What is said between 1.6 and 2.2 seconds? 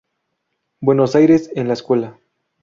la escuela.